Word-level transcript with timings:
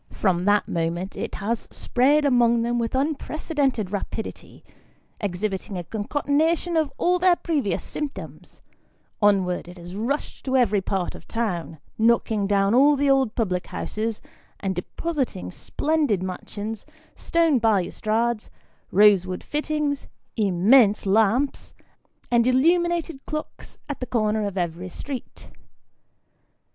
From 0.09 0.45
that 0.45 0.67
moment 0.67 1.15
it 1.15 1.35
has 1.35 1.67
spread 1.69 2.25
among 2.25 2.63
them 2.63 2.79
with 2.79 2.95
unprecedented 2.95 3.91
rapidity, 3.91 4.63
exhibiting 5.19 5.77
a 5.77 5.83
concatenation 5.83 6.75
of 6.75 6.91
all 6.97 7.19
the 7.19 7.37
previous 7.43 7.83
symptoms; 7.83 8.63
onward 9.21 9.67
it 9.67 9.77
has 9.77 9.95
rushed 9.95 10.43
to 10.45 10.57
every 10.57 10.81
part 10.81 11.13
of 11.13 11.27
town, 11.27 11.77
knocking 11.99 12.47
down 12.47 12.73
all 12.73 12.95
the 12.95 13.11
old 13.11 13.35
public 13.35 13.67
houses, 13.67 14.21
and 14.59 14.73
depositing 14.73 15.51
splendid 15.51 16.23
mansions, 16.23 16.83
stone 17.15 17.59
balustrades, 17.59 18.49
rosewood 18.91 19.43
fittings, 19.43 20.07
immense 20.35 21.05
lamps, 21.05 21.75
and 22.31 22.47
illuminated 22.47 23.23
clocks, 23.27 23.77
at 23.87 23.99
the 23.99 24.07
corner 24.07 24.47
of 24.47 24.57
every 24.57 24.89
street. 24.89 25.51